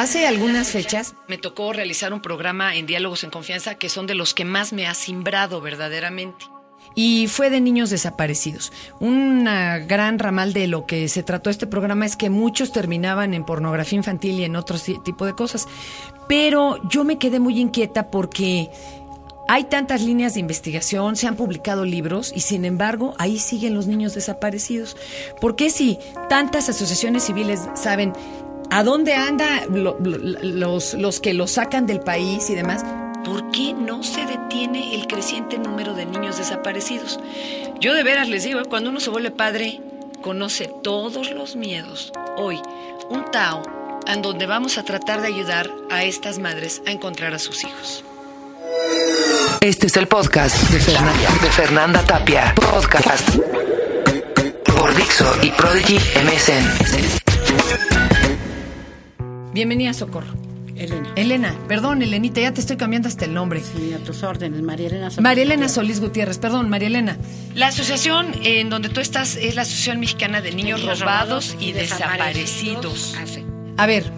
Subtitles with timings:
[0.00, 4.14] Hace algunas fechas me tocó realizar un programa en Diálogos en Confianza que son de
[4.14, 6.46] los que más me ha simbrado verdaderamente.
[6.94, 8.72] Y fue de niños desaparecidos.
[8.98, 13.44] Una gran ramal de lo que se trató este programa es que muchos terminaban en
[13.44, 15.68] pornografía infantil y en otro tipo de cosas.
[16.26, 18.70] Pero yo me quedé muy inquieta porque
[19.48, 23.86] hay tantas líneas de investigación, se han publicado libros y sin embargo ahí siguen los
[23.86, 24.96] niños desaparecidos.
[25.42, 25.98] ¿Por qué si
[26.30, 28.14] tantas asociaciones civiles saben
[28.70, 32.84] a dónde andan los, los que los sacan del país y demás?
[33.24, 37.20] ¿Por qué no se detiene el creciente número de niños desaparecidos?
[37.80, 39.80] Yo de veras les digo, cuando uno se vuelve padre,
[40.22, 42.12] conoce todos los miedos.
[42.36, 42.60] Hoy,
[43.10, 43.62] un Tao,
[44.06, 48.04] en donde vamos a tratar de ayudar a estas madres a encontrar a sus hijos.
[49.60, 52.54] Este es el podcast de Fernanda, de Fernanda Tapia.
[52.54, 53.28] Podcast
[54.64, 57.89] por Dixo y Prodigy MSN.
[59.52, 60.28] Bienvenida, Socorro.
[60.76, 61.12] Elena.
[61.14, 63.60] Elena, perdón, Elenita, ya te estoy cambiando hasta el nombre.
[63.60, 65.22] Sí, a tus órdenes, María Elena Solís.
[65.22, 67.18] María Elena Solís Gutiérrez, perdón, María Elena.
[67.54, 73.14] La asociación en donde tú estás es la Asociación Mexicana de Niños, robados, y Desaparecidos.
[73.18, 73.44] Ah, sí.
[73.76, 74.10] A ver,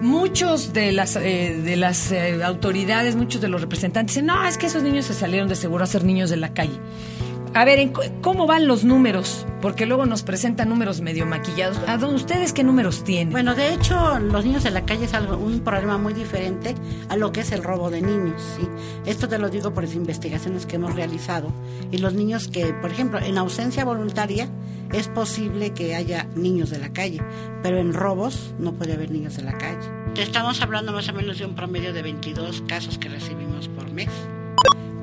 [0.00, 4.58] muchos de las, eh, de las eh, autoridades, muchos de los representantes dicen, no, es
[4.58, 6.78] que esos niños se salieron de seguro a ser niños de la calle.
[7.56, 9.46] A ver, ¿en cu- ¿cómo van los números?
[9.62, 11.78] Porque luego nos presentan números medio maquillados.
[11.86, 13.30] ¿A dónde ustedes qué números tienen?
[13.30, 16.74] Bueno, de hecho, los niños en la calle es algo, un problema muy diferente
[17.08, 18.42] a lo que es el robo de niños.
[18.56, 18.68] ¿sí?
[19.06, 21.52] Esto te lo digo por las investigaciones que hemos realizado.
[21.92, 24.48] Y los niños que, por ejemplo, en ausencia voluntaria
[24.92, 27.22] es posible que haya niños de la calle,
[27.62, 29.88] pero en robos no puede haber niños de la calle.
[30.14, 33.90] Te estamos hablando más o menos de un promedio de 22 casos que recibimos por
[33.92, 34.10] mes.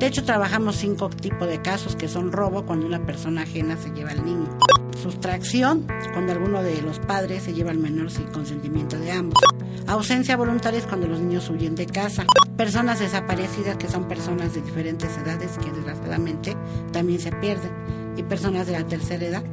[0.02, 3.92] De hecho, trabajamos cinco tipos de casos que son robo cuando una persona ajena se
[3.92, 4.50] lleva al niño.
[5.00, 9.40] Sustracción, cuando alguno de los padres se lleva al menor sin consentimiento de ambos.
[9.86, 12.26] Ausencia voluntaria cuando los niños huyen de casa.
[12.58, 16.58] Personas desaparecidas, que son personas de diferentes edades que desgraciadamente
[16.92, 17.72] también se pierden.
[18.17, 19.44] Y personas de la tercera edad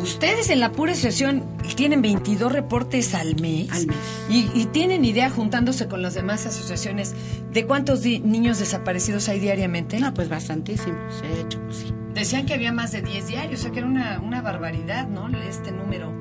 [0.00, 1.44] Ustedes en la pura asociación
[1.76, 3.70] tienen 22 reportes al mes.
[3.70, 3.96] Al mes.
[4.28, 7.14] Y, y tienen idea, juntándose con las demás asociaciones,
[7.52, 10.00] de cuántos di- niños desaparecidos hay diariamente.
[10.00, 11.92] No, pues bastantísimos, de hecho, pues sí.
[12.14, 15.28] Decían que había más de 10 diarios, o sea que era una, una barbaridad, ¿no?
[15.48, 16.12] Este número.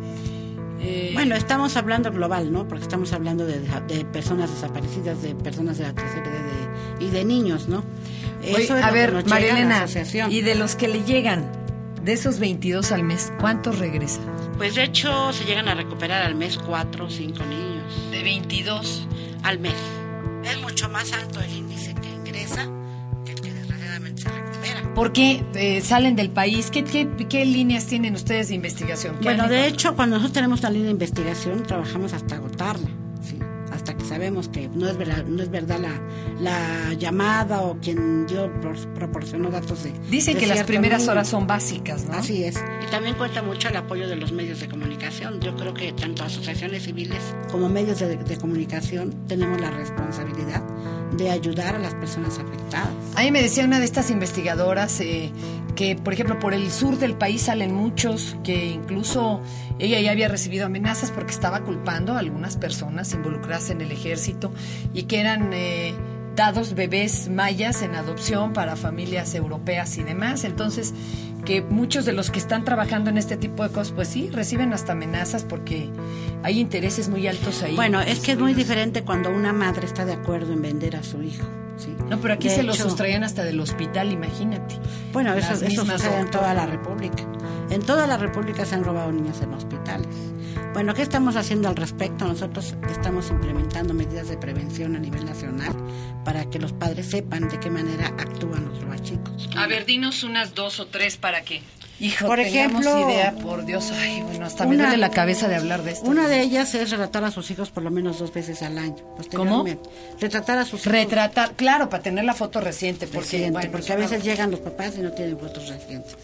[0.80, 2.68] Eh, Bueno, estamos hablando global, ¿no?
[2.68, 7.26] Porque estamos hablando de, de personas desaparecidas, de personas de la tercera edad y de
[7.26, 7.84] niños, ¿no?
[8.42, 10.32] oye, Eso es a lo que ver, nos a la asociación.
[10.32, 11.46] y de los que le llegan,
[12.04, 14.24] de esos 22 al mes, ¿cuántos regresan?
[14.58, 18.12] Pues de hecho se llegan a recuperar al mes cuatro o cinco niños.
[18.12, 19.08] De 22.
[19.44, 19.74] Al mes.
[20.44, 22.68] Es mucho más alto el índice que ingresa
[23.26, 24.94] que el que desgraciadamente se recupera.
[24.94, 26.70] ¿Por qué eh, salen del país?
[26.72, 29.16] ¿Qué, qué, qué líneas tienen ustedes de investigación?
[29.18, 32.90] ¿Qué Bueno, de hecho, cuando nosotros tenemos una línea de investigación, trabajamos hasta agotarla,
[34.22, 36.00] sabemos que no es verdad, no es verdad la,
[36.40, 39.94] la llamada o quien dio pro- proporcionó datos de.
[40.12, 41.14] Dicen de que las primeras niño.
[41.14, 42.14] horas son básicas, ¿no?
[42.14, 42.56] Así es.
[42.88, 45.40] Y también cuenta mucho el apoyo de los medios de comunicación.
[45.40, 47.18] Yo creo que tanto asociaciones civiles
[47.52, 50.62] como medios de, de comunicación tenemos la responsabilidad
[51.18, 52.90] de ayudar a las personas afectadas.
[53.16, 55.32] A mí me decía una de estas investigadoras eh,
[55.76, 59.42] que, por ejemplo, por el sur del país salen muchos, que incluso
[59.82, 64.52] ella ya había recibido amenazas porque estaba culpando a algunas personas involucradas en el ejército
[64.94, 65.94] y que eran eh,
[66.36, 70.44] dados bebés mayas en adopción para familias europeas y demás.
[70.44, 70.94] Entonces,
[71.46, 74.74] que muchos de los que están trabajando en este tipo de cosas, pues sí, reciben
[74.74, 75.90] hasta amenazas porque
[76.44, 77.76] hay intereses muy altos ahí.
[77.76, 81.04] Bueno, es que es muy diferente cuando una madre está de acuerdo en vender a
[81.04, 81.48] su hijo.
[81.78, 81.96] ¿sí?
[82.08, 84.76] No, pero aquí De se los hecho- sustraían hasta del hospital, imagínate.
[85.14, 87.24] Bueno, eso, Las eso sucede en toda la República.
[87.72, 90.10] En toda la República se han robado niños en hospitales.
[90.74, 92.26] Bueno, ¿qué estamos haciendo al respecto?
[92.26, 95.74] Nosotros estamos implementando medidas de prevención a nivel nacional
[96.26, 99.50] para que los padres sepan de qué manera actúan los robachicos.
[99.56, 101.62] A ver, dinos unas dos o tres para que,
[102.02, 103.90] hijo, Por ejemplo, idea, por Dios.
[103.92, 106.10] Ay, bueno, hasta me duele la cabeza de hablar de esto.
[106.10, 108.98] Una de ellas es retratar a sus hijos por lo menos dos veces al año.
[109.16, 110.92] Posteriormente, Retratar a sus hijos.
[110.92, 114.52] Retratar, claro, para tener la foto reciente, porque, reciente, bueno, porque es a veces llegan
[114.52, 116.18] los papás y no tienen fotos recientes.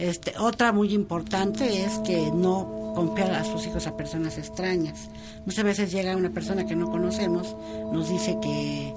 [0.00, 5.10] Este, otra muy importante es que no confiar a sus hijos a personas extrañas.
[5.46, 7.54] Muchas veces llega una persona que no conocemos,
[7.92, 8.92] nos dice que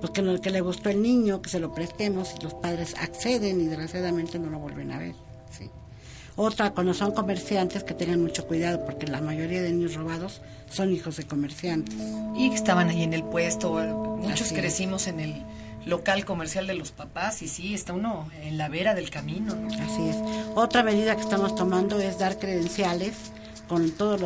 [0.00, 2.94] pues que, lo- que le gustó el niño, que se lo prestemos y los padres
[3.00, 5.14] acceden y desgraciadamente no lo vuelven a ver.
[5.50, 5.70] ¿sí?
[6.36, 10.40] Otra, cuando son comerciantes, que tengan mucho cuidado, porque la mayoría de niños robados
[10.70, 11.96] son hijos de comerciantes.
[12.36, 13.72] Y que estaban ahí en el puesto,
[14.18, 14.60] muchos Así es.
[14.60, 15.42] crecimos en el
[15.86, 19.54] local comercial de los papás y sí, está uno en la vera del camino.
[19.54, 19.68] ¿no?
[19.68, 20.16] Así es.
[20.54, 23.32] Otra medida que estamos tomando es dar credenciales
[23.68, 24.20] con todas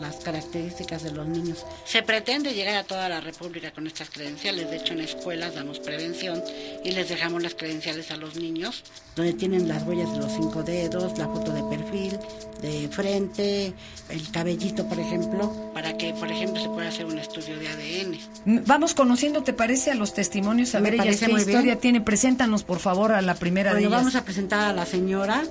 [0.00, 1.66] las características de los niños.
[1.84, 4.70] Se pretende llegar a toda la República con estas credenciales.
[4.70, 6.42] De hecho, en escuelas damos prevención
[6.84, 8.82] y les dejamos las credenciales a los niños,
[9.14, 11.62] donde tienen las huellas de los cinco dedos, la foto de
[11.92, 12.18] perfil,
[12.60, 13.74] de frente,
[14.08, 18.64] el cabellito, por ejemplo, para que, por ejemplo, se pueda hacer un estudio de ADN.
[18.66, 20.74] Vamos conociendo, ¿te parece, a los testimonios?
[20.74, 22.00] A ver, ella qué historia tiene.
[22.00, 23.92] Preséntanos, por favor, a la primera de ellas.
[23.92, 25.42] vamos a presentar a la señora,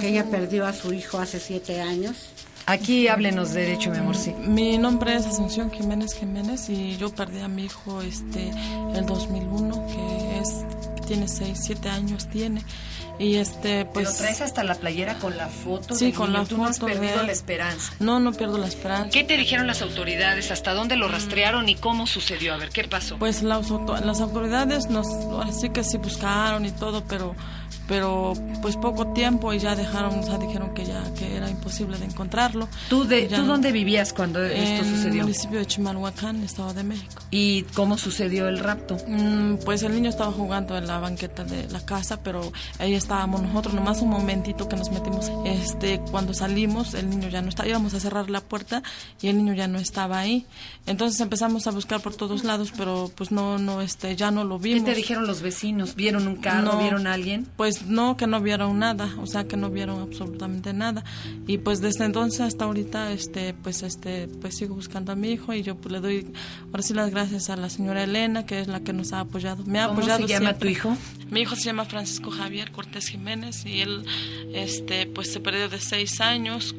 [0.00, 2.30] que ella perdió a su hijo hace siete años.
[2.64, 4.32] Aquí háblenos derecho, mi amor, sí.
[4.38, 8.52] Mi nombre es Asunción Jiménez Jiménez y yo perdí a mi hijo este
[8.94, 10.64] el 2001, que es
[11.02, 12.62] tiene 6, 7 años tiene.
[13.18, 14.08] Y este, pues.
[14.08, 15.94] Lo traes hasta la playera con la foto.
[15.94, 16.62] Sí, con la Tú foto.
[16.62, 17.92] no has perdido la esperanza.
[18.00, 19.10] No, no pierdo la esperanza.
[19.10, 20.50] ¿Qué te dijeron las autoridades?
[20.50, 22.54] ¿Hasta dónde lo rastrearon y cómo sucedió?
[22.54, 23.18] A ver, ¿qué pasó?
[23.18, 27.34] Pues las, las autoridades nos, ahora sí que sí buscaron y todo, pero
[27.92, 31.98] pero pues poco tiempo y ya dejaron, o sea, dijeron que ya que era imposible
[31.98, 32.66] de encontrarlo.
[32.88, 35.08] ¿Tú, de, ¿tú dónde vivías cuando esto sucedió?
[35.08, 37.22] En el municipio de Chimalhuacán, Estado de México.
[37.30, 38.96] ¿Y cómo sucedió el rapto?
[39.06, 43.42] Mm, pues el niño estaba jugando en la banqueta de la casa, pero ahí estábamos
[43.42, 45.30] nosotros, nomás un momentito que nos metimos.
[45.44, 48.82] Este, cuando salimos, el niño ya no estaba, íbamos a cerrar la puerta
[49.20, 50.46] y el niño ya no estaba ahí.
[50.86, 54.58] Entonces empezamos a buscar por todos lados, pero pues no, no, este, ya no lo
[54.58, 54.82] vimos.
[54.82, 55.94] ¿Qué te dijeron los vecinos?
[55.94, 56.78] ¿Vieron un carro?
[56.78, 57.46] ¿Vieron a alguien?
[57.56, 61.04] Pues no, que no vieron nada, o sea, que no vieron absolutamente nada.
[61.46, 65.52] Y pues desde entonces hasta ahorita, este, pues este, pues sigo buscando a mi hijo
[65.52, 66.26] y yo pues, le doy
[66.66, 69.64] ahora sí las gracias a la señora Elena, que es la que nos ha apoyado.
[69.64, 70.96] Me ha ¿Cómo apoyado se llama tu hijo?
[71.30, 74.04] Mi hijo se llama Francisco Javier Cortés Jiménez y él,
[74.54, 76.74] este, pues se perdió de seis años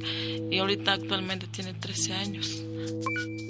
[0.51, 2.63] y ahorita actualmente tiene 13 años.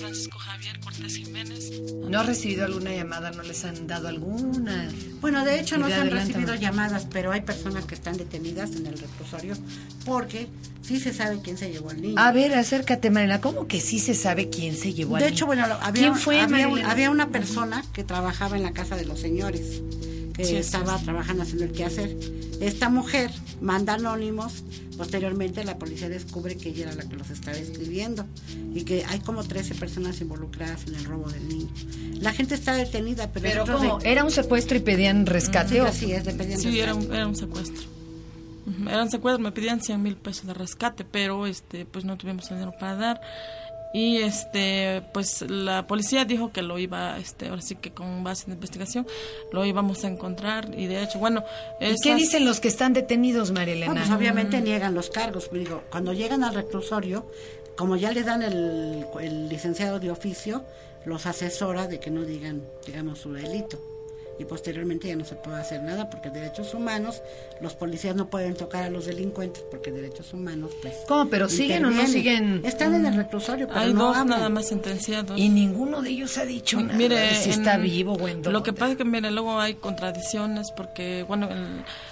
[0.04, 1.72] Francisco Javier Cortés Jiménez.
[2.10, 3.32] ¿No ha recibido alguna llamada?
[3.32, 4.90] ¿No les han dado alguna?
[5.22, 8.86] Bueno, de hecho no se han recibido llamadas, pero hay personas que están detenidas en
[8.86, 9.56] el reclusorio
[10.06, 10.50] porque
[10.82, 12.16] sí se sabe quién se llevó al niño.
[12.18, 13.40] A ver, acércate, Marina.
[13.40, 15.30] ¿Cómo que sí se sabe quién se llevó al niño?
[15.30, 18.98] De hecho, bueno, había, ¿Quién fue, había, había, una persona que trabajaba en la casa
[18.98, 19.82] de los señores,
[20.34, 22.18] que estaba trabajando haciendo el quehacer.
[22.60, 23.32] Esta mujer
[23.62, 24.64] manda anónimos
[24.98, 28.26] Posteriormente la policía descubre que ella era la que los estaba escribiendo
[28.74, 31.70] y que hay como 13 personas involucradas en el robo del niño.
[32.20, 33.66] La gente está detenida, pero...
[33.66, 34.00] ¿Pero cómo?
[34.04, 35.82] ¿Era un secuestro y pedían rescate?
[35.92, 37.84] Sí, sí, es, pedían sí era, un, era un secuestro.
[38.88, 42.48] Era un secuestro, me pedían 100 mil pesos de rescate, pero este pues no tuvimos
[42.50, 43.22] dinero para dar
[43.94, 48.46] y este pues la policía dijo que lo iba este ahora sí que con base
[48.48, 49.06] en investigación
[49.52, 51.44] lo íbamos a encontrar y de hecho bueno
[51.80, 53.94] ¿Y qué dicen los que están detenidos María Elena?
[53.94, 57.28] pues obviamente niegan los cargos digo cuando llegan al reclusorio
[57.78, 60.66] como ya les dan el, el licenciado de oficio
[61.06, 63.93] los asesora de que no digan digamos su delito
[64.40, 67.22] y posteriormente ya no se puede hacer nada porque derechos humanos,
[67.62, 70.96] los policías no pueden tocar a los delincuentes porque derechos humanos pues...
[71.08, 71.30] ¿Cómo?
[71.30, 72.62] ¿Pero siguen o no siguen?
[72.66, 75.40] Están en el reclusorio, pero Hay no dos nada más sentenciados.
[75.40, 78.74] Y ninguno de ellos ha dicho nada mire, si está vivo o en Lo que
[78.74, 81.50] pasa es que, mire, luego hay contradicciones porque, bueno,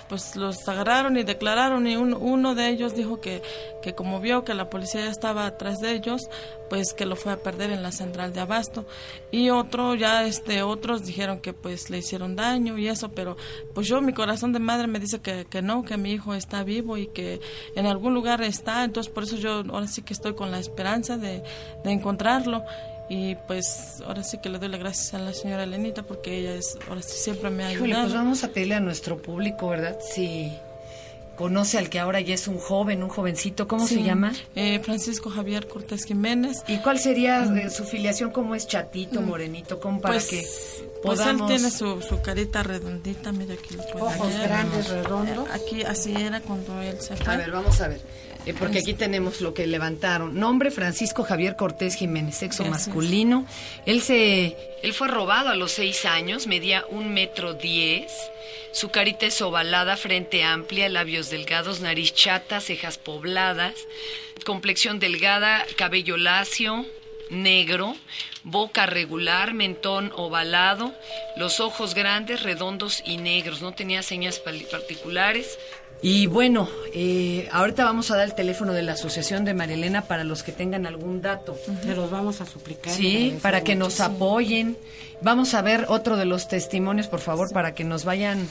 [0.08, 3.42] pues los agarraron y declararon y uno de ellos dijo que,
[3.82, 6.30] que como vio que la policía estaba atrás de ellos,
[6.72, 8.86] pues que lo fue a perder en la central de abasto
[9.30, 13.36] y otro ya este otros dijeron que pues le hicieron daño y eso pero
[13.74, 16.64] pues yo mi corazón de madre me dice que, que no que mi hijo está
[16.64, 17.42] vivo y que
[17.76, 21.18] en algún lugar está entonces por eso yo ahora sí que estoy con la esperanza
[21.18, 21.44] de,
[21.84, 22.64] de encontrarlo
[23.10, 26.56] y pues ahora sí que le doy las gracias a la señora Elenita porque ella
[26.56, 28.04] es ahora sí siempre me ha ayudado.
[28.04, 29.98] pues vamos a pedirle a nuestro público, ¿verdad?
[30.00, 30.54] Si
[31.36, 34.34] conoce al que ahora ya es un joven, un jovencito, ¿cómo se llama?
[34.56, 36.64] Eh, Francisco Javier Cortés Jiménez.
[36.68, 37.58] ¿Y cuál sería mm.
[37.58, 38.32] eh, su filiación?
[38.32, 39.26] ¿Cómo es chatito, mm.
[39.26, 39.80] morenito?
[39.80, 40.44] ¿Cómo para pues, que
[41.04, 45.50] Pues él tiene su, su carita redondita, mira aquí lo Ojos grandes, redondos.
[45.52, 47.34] Aquí así era cuando él se fue.
[47.34, 48.02] A ver, vamos a ver.
[48.46, 50.40] Eh, porque aquí tenemos lo que levantaron.
[50.40, 53.46] Nombre Francisco Javier Cortés Jiménez, sexo masculino.
[53.86, 58.12] Él se, él fue robado a los seis años, medía un metro diez.
[58.72, 63.76] Su carita es ovalada, frente amplia, labios delgados, nariz chata, cejas pobladas,
[64.46, 66.86] complexión delgada, cabello lacio,
[67.30, 67.96] negro,
[68.44, 70.94] boca regular, mentón ovalado,
[71.38, 73.62] los ojos grandes, redondos y negros.
[73.62, 75.58] No tenía señas particulares.
[76.02, 80.24] Y bueno, eh, ahorita vamos a dar el teléfono de la Asociación de Marilena para
[80.24, 81.56] los que tengan algún dato.
[81.84, 82.94] Se los vamos a suplicar.
[82.94, 84.78] Sí, para que nos apoyen.
[85.22, 88.50] Vamos a ver otro de los testimonios, por favor, para que nos vayan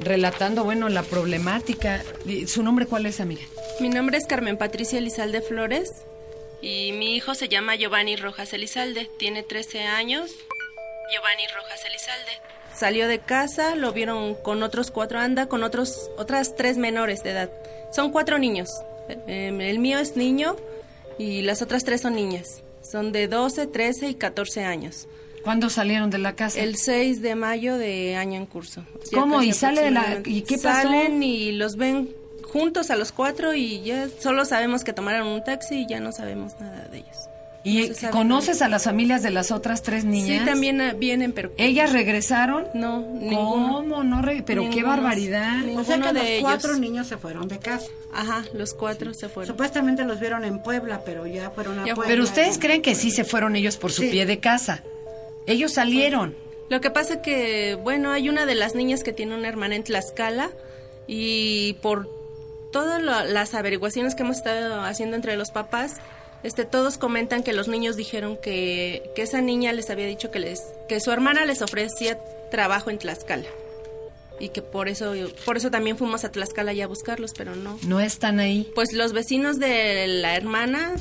[0.00, 2.02] relatando, bueno, la problemática.
[2.46, 3.42] ¿Su nombre cuál es, amiga?
[3.80, 5.90] Mi nombre es Carmen Patricia Elizalde Flores
[6.62, 10.30] y mi hijo se llama Giovanni Rojas Elizalde, tiene 13 años.
[11.12, 12.57] Giovanni Rojas Elizalde.
[12.78, 17.30] Salió de casa, lo vieron con otros cuatro, anda con otros, otras tres menores de
[17.30, 17.50] edad.
[17.92, 18.68] Son cuatro niños.
[19.26, 20.54] Em, el mío es niño,
[21.18, 22.62] y las otras tres son niñas.
[22.82, 25.08] Son de 12, 13 y 14 años.
[25.42, 26.60] ¿Cuándo salieron de la casa?
[26.60, 28.84] El 6 de mayo de año en curso.
[29.12, 29.42] ¿Cómo?
[29.42, 30.82] ¿Y sale de la- y qué pasó?
[30.88, 32.14] Salen y los ven
[32.52, 36.12] juntos a los cuatro y ya solo sabemos que tomaron un taxi y ya no
[36.12, 37.16] sabemos nada de ellos.
[37.64, 40.40] ¿Y no conoces a las familias de las otras tres niñas?
[40.40, 42.66] Sí, también ah, vienen, pero ¿Ellas regresaron?
[42.72, 43.36] no, ninguno.
[43.74, 44.04] ¿Cómo?
[44.04, 45.56] No re- Pero qué barbaridad.
[45.76, 46.42] O sea que de los ellos.
[46.42, 47.88] cuatro niños se fueron de casa.
[48.12, 49.48] Ajá, los cuatro se fueron.
[49.54, 52.10] Supuestamente los vieron en Puebla, pero ya fueron a Ya, Puebla.
[52.10, 54.08] Pero ustedes creen que sí se fueron ellos por su Sí.
[54.10, 54.82] pie de casa.
[55.46, 56.36] Ellos salieron.
[56.70, 59.82] Lo que pasa que, bueno, hay una de las niñas que tiene una hermana en
[59.84, 60.50] Tlaxcala
[61.06, 62.08] y por
[62.72, 65.96] todas lo- las averiguaciones que hemos estado haciendo entre los papás,
[66.42, 70.38] este, todos comentan que los niños dijeron que, que esa niña les había dicho que
[70.38, 72.18] les, que su hermana les ofrecía
[72.50, 73.46] trabajo en Tlaxcala
[74.40, 75.14] y que por eso,
[75.44, 77.78] por eso también fuimos a Tlaxcala ya a buscarlos, pero no.
[77.86, 78.70] No están ahí.
[78.74, 80.94] Pues los vecinos de la hermana,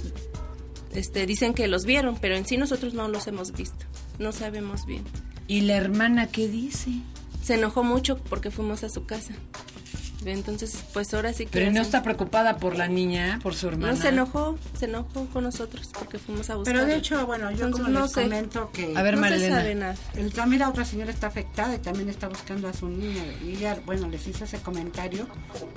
[0.94, 3.86] este, dicen que los vieron, pero en sí nosotros no los hemos visto,
[4.18, 5.04] no sabemos bien.
[5.48, 6.92] ¿Y la hermana qué dice?
[7.48, 9.34] se enojó mucho porque fuimos a su casa.
[10.26, 11.52] Entonces, pues ahora sí que...
[11.52, 13.94] Pero no está preocupada por la niña, por su hermana.
[13.94, 16.74] No se enojó, se enojó con nosotros porque fuimos a buscar.
[16.74, 18.24] Pero de hecho, bueno, yo Entonces, como no les sé.
[18.24, 18.94] comento que...
[18.98, 19.56] A ver, no se Marilena.
[19.58, 19.96] sabe nada.
[20.16, 23.24] El, también la otra señora está afectada y también está buscando a su niña.
[23.46, 25.28] Y ella, bueno, les hizo ese comentario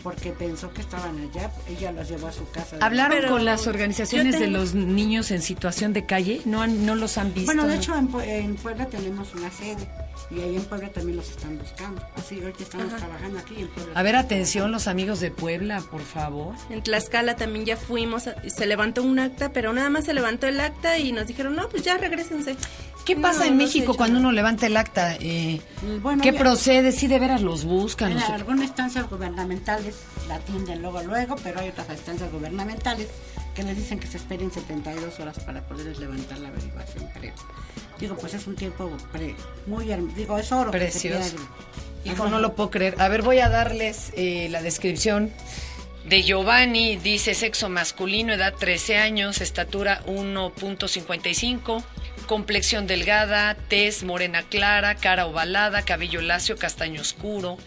[0.03, 1.51] porque pensó que estaban allá.
[1.69, 2.77] Ella los llevó a su casa.
[2.81, 6.41] ¿Hablaron Pero con las organizaciones yo de tengo- los niños en situación de calle?
[6.45, 7.47] ¿No, han- no los han visto?
[7.47, 9.87] Bueno, de hecho, en, en Puebla tenemos una sede.
[10.31, 12.03] Y ahí en Puebla también los están buscando.
[12.17, 13.93] Así, ahorita estamos trabajando aquí en Puebla.
[13.99, 16.55] A ver, atención, los amigos de Puebla, por favor.
[16.71, 20.61] En Tlaxcala también ya fuimos, se levantó un acta, pero nada más se levantó el
[20.61, 22.57] acta y nos dijeron, no, pues ya regresense.
[23.05, 25.17] ¿Qué No, pasa en no México cuando uno levanta el acta?
[25.19, 25.61] Eh,
[26.03, 26.93] Bueno, ¿Qué ya- procede?
[26.93, 28.13] Si de veras los buscan.
[28.13, 28.33] En no sé.
[28.33, 29.97] algunas instancias gubernamentales
[30.29, 33.09] la atienden luego luego, pero hay otras instancias gubernamentales
[33.55, 37.35] que les dicen que se esperen 72 horas para poderles levantar la averiguación previa.
[37.99, 39.35] Digo, pues es un tiempo pre-
[39.67, 40.71] muy, digo, es oro.
[40.71, 41.37] Precioso.
[42.05, 42.95] Hijo, no lo puedo creer.
[43.01, 45.31] A ver, voy a darles eh, la descripción
[46.07, 46.97] de Giovanni.
[46.97, 51.83] Dice sexo masculino, edad 13 años, estatura 1.55,
[52.27, 57.59] complexión delgada, tez morena clara, cara ovalada, cabello lacio, castaño oscuro,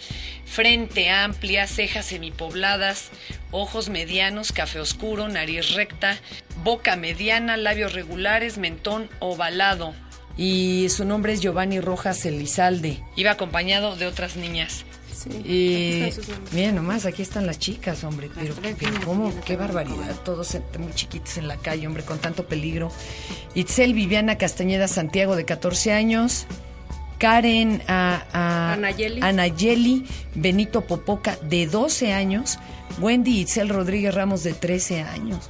[0.45, 3.09] frente amplia, cejas semipobladas,
[3.51, 6.17] ojos medianos, café oscuro, nariz recta,
[6.63, 9.93] boca mediana, labios regulares, mentón ovalado.
[10.38, 13.00] Y su nombre es Giovanni Rojas Elizalde.
[13.15, 14.83] Iba acompañado de otras niñas.
[15.15, 16.53] Sí, Y aquí están sus nombres.
[16.53, 18.29] miren nomás, aquí están las chicas, hombre.
[18.33, 18.55] Pero,
[19.05, 20.15] cómo, qué barbaridad.
[20.25, 22.91] Todos muy chiquitos en la calle, hombre, con tanto peligro.
[23.53, 26.47] Itzel Viviana Castañeda Santiago, de 14 años.
[27.24, 29.22] Karen a, a- Anayeli.
[29.24, 32.60] Anayeli Benito Popoca, de 12 años.
[33.00, 35.50] Wendy Itzel Rodríguez Ramos, de 13 años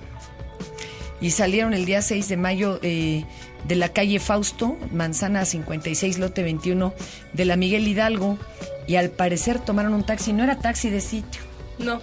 [1.20, 3.24] y salieron el día 6 de mayo eh,
[3.68, 6.94] de la calle Fausto, Manzana 56, lote 21,
[7.32, 8.38] de la Miguel Hidalgo,
[8.88, 11.42] y al parecer tomaron un taxi, no era taxi de sitio,
[11.84, 12.02] No,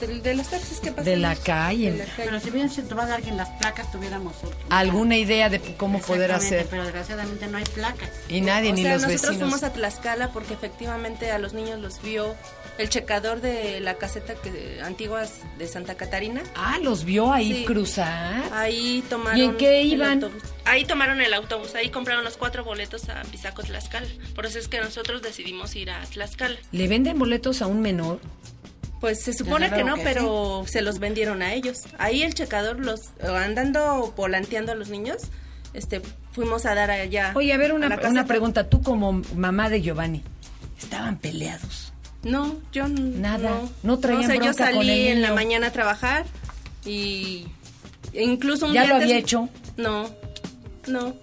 [0.00, 1.04] de, de los taxis que pasan.
[1.04, 1.92] de la calle.
[1.92, 2.14] De la calle.
[2.16, 4.34] Pero si bien se tomara alguien las placas, tuviéramos
[4.70, 6.66] Alguna idea de cómo poder hacer.
[6.70, 8.10] Pero desgraciadamente no hay placas.
[8.28, 9.38] Y nadie, o ni sea, los nosotros vecinos.
[9.50, 12.34] fuimos a Tlaxcala porque efectivamente a los niños los vio
[12.78, 15.22] el checador de la caseta que, antigua
[15.58, 16.42] de Santa Catarina.
[16.54, 17.64] Ah, los vio ahí Sí.
[17.64, 18.42] cruzar.
[18.52, 19.38] Ahí tomaron.
[19.38, 20.22] ¿Y en qué el iban?
[20.24, 20.42] autobús.
[20.66, 24.06] Ahí tomaron el autobús, ahí compraron los cuatro boletos a Pisaco Tlaxcala.
[24.34, 26.56] Por eso es que nosotros decidimos ir a Tlaxcala.
[26.72, 28.20] ¿Le venden boletos a un menor?
[29.00, 31.82] Pues se supone que no, que pero se los vendieron a ellos.
[31.98, 35.24] Ahí el checador los andando volanteando a los niños,
[35.74, 36.00] este
[36.32, 37.32] fuimos a dar allá.
[37.34, 38.68] Oye, a ver, una, la una pregunta.
[38.68, 40.22] Tú como mamá de Giovanni,
[40.78, 41.92] ¿estaban peleados?
[42.22, 43.50] No, yo Nada.
[43.50, 46.24] No, No traían o sea, yo bronca con salí el en la mañana a trabajar
[46.84, 47.46] y
[48.12, 49.48] incluso un ¿Ya día lo antes- había hecho?
[49.76, 50.10] No,
[50.86, 51.14] no.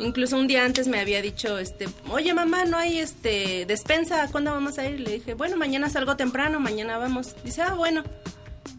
[0.00, 4.52] Incluso un día antes me había dicho, este, oye mamá, no hay este despensa, ¿cuándo
[4.52, 5.00] vamos a ir?
[5.00, 7.34] Le dije, bueno, mañana salgo temprano, mañana vamos.
[7.44, 8.04] Dice, ah, bueno.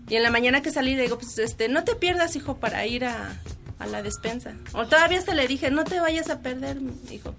[0.08, 2.86] Y en la mañana que salí le digo, pues este, no te pierdas, hijo, para
[2.88, 3.38] ir a,
[3.80, 4.54] a la despensa.
[4.74, 6.78] O todavía hasta le dije, no te vayas a perder,
[7.12, 7.36] hijo.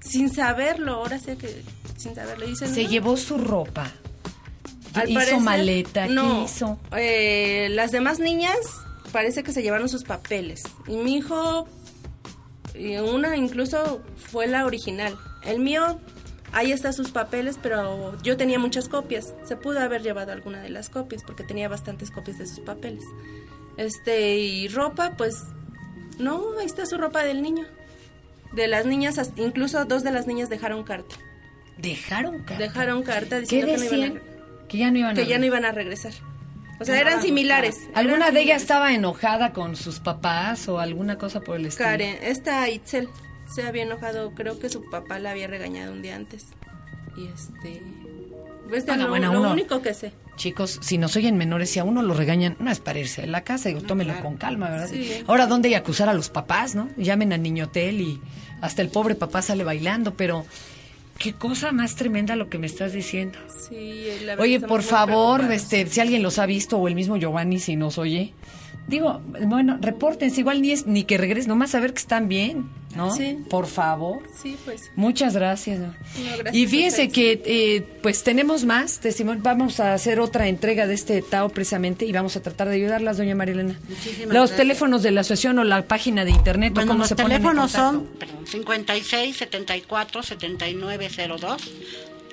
[0.00, 1.62] Sin saberlo, ahora sé que
[1.96, 2.46] sin saberlo.
[2.46, 2.88] Dice, Se "No".
[2.88, 3.90] llevó su ropa.
[4.94, 6.78] Al hizo parecer, maleta, no, ¿qué hizo?
[6.96, 8.56] eh, las demás niñas
[9.12, 10.62] parece que se llevaron sus papeles.
[10.86, 11.68] Y mi hijo,
[12.78, 15.16] y una incluso fue la original.
[15.42, 15.98] El mío,
[16.52, 19.34] ahí están sus papeles, pero yo tenía muchas copias.
[19.44, 23.04] Se pudo haber llevado alguna de las copias porque tenía bastantes copias de sus papeles.
[23.76, 25.36] Este, y ropa, pues,
[26.18, 27.64] no, ahí está su ropa del niño.
[28.52, 31.16] De las niñas, hasta- incluso dos de las niñas dejaron carta.
[31.76, 32.56] Dejaron carta.
[32.58, 34.66] Dejaron carta ¿Qué diciendo que no iban a?
[34.68, 36.12] Que ya no iban que a ya no iban a regresar.
[36.80, 37.88] O sea, eran similares.
[37.94, 41.88] ¿Alguna de ellas estaba enojada con sus papás o alguna cosa por el estilo?
[41.88, 43.08] Karen, esta Itzel
[43.52, 46.46] se había enojado, creo que su papá la había regañado un día antes.
[47.16, 47.82] Y este...
[48.68, 50.12] Pues de Bueno, lo, bueno, lo uno- único que sé.
[50.36, 53.26] Chicos, si nos oyen menores, si a uno lo regañan, no es para irse a
[53.26, 54.86] la casa, digo, tómelo con calma, ¿verdad?
[54.88, 55.24] Sí.
[55.26, 56.88] Ahora, ¿dónde hay acusar a los papás, no?
[56.96, 58.20] Llamen a Niño Hotel y
[58.60, 60.44] hasta el pobre papá sale bailando, pero
[61.18, 63.38] qué cosa más tremenda lo que me estás diciendo.
[63.48, 67.16] Sí, la verdad Oye, por favor, este, si alguien los ha visto o el mismo
[67.16, 68.32] Giovanni si nos oye,
[68.88, 73.14] digo, bueno, repórtense, igual ni es ni que regresen, nomás saber que están bien, ¿no?
[73.14, 73.38] Sí.
[73.48, 74.22] Por favor.
[74.42, 74.90] Sí, pues.
[74.96, 75.78] Muchas gracias.
[75.78, 75.94] ¿no?
[76.38, 79.42] gracias y fíjense que eh, pues tenemos más testimonio.
[79.42, 83.18] Vamos a hacer otra entrega de este Tao precisamente y vamos a tratar de ayudarlas,
[83.18, 83.78] doña Marilena.
[83.88, 84.56] Muchísimas Los gracias.
[84.56, 87.32] teléfonos de la asociación o la página de internet o Bueno, cómo los se ponen
[87.32, 91.70] en teléfonos son perdón, 56 74 79 02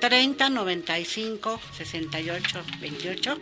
[0.00, 3.38] 30 95 68 28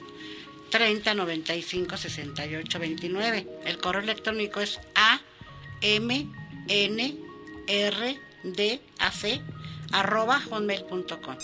[0.70, 3.46] 30 95 68 29.
[3.64, 5.20] El correo electrónico es a
[5.80, 6.26] m
[6.68, 7.16] n
[7.68, 9.40] r d a c
[9.92, 11.36] arroba hotmail.com.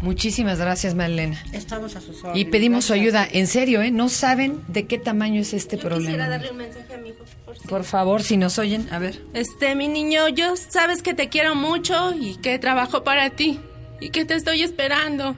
[0.00, 1.42] Muchísimas gracias, Marilena.
[1.52, 2.46] Estamos a sus Y órdenes.
[2.50, 3.14] pedimos su Gracias.
[3.24, 3.90] ayuda, en serio, ¿eh?
[3.90, 6.06] No saben de qué tamaño es este Yo problema.
[6.06, 7.18] quisiera darle un mensaje a mi hijo.
[7.44, 9.22] Por si- Por favor, si nos oyen, a ver.
[9.34, 13.60] Este, mi niño, yo sabes que te quiero mucho y que trabajo para ti
[14.00, 15.36] y que te estoy esperando.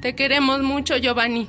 [0.00, 1.48] Te queremos mucho, Giovanni.